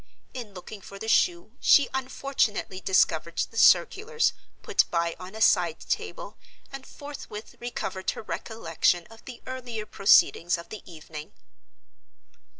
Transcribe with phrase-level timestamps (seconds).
[0.33, 5.79] In looking for the shoe, she unfortunately discovered the circulars, put by on a side
[5.79, 6.37] table,
[6.71, 11.33] and forthwith recovered her recollection of the earlier proceedings of the evening.